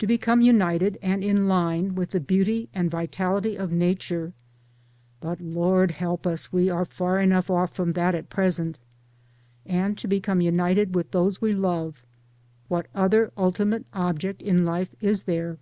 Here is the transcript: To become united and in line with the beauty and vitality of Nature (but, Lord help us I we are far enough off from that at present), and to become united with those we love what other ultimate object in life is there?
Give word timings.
To 0.00 0.06
become 0.08 0.40
united 0.40 0.98
and 1.00 1.22
in 1.22 1.46
line 1.46 1.94
with 1.94 2.10
the 2.10 2.18
beauty 2.18 2.68
and 2.74 2.90
vitality 2.90 3.54
of 3.54 3.70
Nature 3.70 4.32
(but, 5.20 5.40
Lord 5.40 5.92
help 5.92 6.26
us 6.26 6.48
I 6.52 6.56
we 6.56 6.68
are 6.70 6.84
far 6.84 7.20
enough 7.20 7.48
off 7.48 7.72
from 7.72 7.92
that 7.92 8.16
at 8.16 8.30
present), 8.30 8.80
and 9.64 9.96
to 9.96 10.08
become 10.08 10.40
united 10.40 10.96
with 10.96 11.12
those 11.12 11.40
we 11.40 11.52
love 11.52 12.04
what 12.66 12.88
other 12.96 13.30
ultimate 13.36 13.86
object 13.92 14.42
in 14.42 14.64
life 14.64 14.92
is 15.00 15.22
there? 15.22 15.58